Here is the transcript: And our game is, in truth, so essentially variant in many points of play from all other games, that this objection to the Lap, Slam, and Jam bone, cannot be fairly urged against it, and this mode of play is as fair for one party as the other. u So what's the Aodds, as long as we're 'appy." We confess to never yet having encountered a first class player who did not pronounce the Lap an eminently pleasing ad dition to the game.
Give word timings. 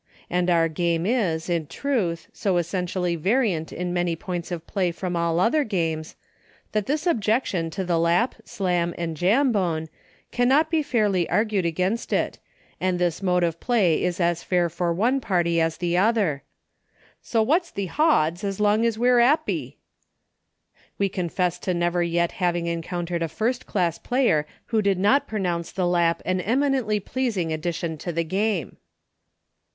And 0.31 0.49
our 0.49 0.67
game 0.67 1.05
is, 1.05 1.47
in 1.47 1.67
truth, 1.67 2.27
so 2.33 2.57
essentially 2.57 3.15
variant 3.15 3.71
in 3.71 3.93
many 3.93 4.15
points 4.15 4.51
of 4.51 4.65
play 4.65 4.89
from 4.91 5.15
all 5.15 5.39
other 5.39 5.63
games, 5.63 6.15
that 6.71 6.87
this 6.87 7.05
objection 7.05 7.69
to 7.69 7.83
the 7.83 7.99
Lap, 7.99 8.33
Slam, 8.43 8.95
and 8.97 9.15
Jam 9.15 9.51
bone, 9.51 9.89
cannot 10.31 10.71
be 10.71 10.81
fairly 10.81 11.27
urged 11.29 11.63
against 11.65 12.11
it, 12.11 12.39
and 12.79 12.97
this 12.97 13.21
mode 13.21 13.43
of 13.43 13.59
play 13.59 14.01
is 14.01 14.19
as 14.19 14.41
fair 14.41 14.69
for 14.71 14.91
one 14.91 15.21
party 15.21 15.61
as 15.61 15.77
the 15.77 15.95
other. 15.97 16.41
u 16.41 16.49
So 17.21 17.43
what's 17.43 17.69
the 17.69 17.87
Aodds, 17.89 18.43
as 18.43 18.59
long 18.59 18.83
as 18.87 18.97
we're 18.97 19.19
'appy." 19.19 19.77
We 20.97 21.09
confess 21.09 21.59
to 21.59 21.75
never 21.75 22.01
yet 22.01 22.31
having 22.31 22.65
encountered 22.65 23.21
a 23.21 23.27
first 23.27 23.67
class 23.67 23.99
player 23.99 24.47
who 24.73 24.81
did 24.81 24.97
not 24.97 25.27
pronounce 25.27 25.71
the 25.71 25.85
Lap 25.85 26.23
an 26.25 26.41
eminently 26.41 26.99
pleasing 26.99 27.53
ad 27.53 27.61
dition 27.61 27.99
to 27.99 28.11
the 28.11 28.23
game. 28.23 28.77